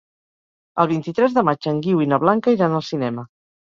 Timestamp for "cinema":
2.93-3.33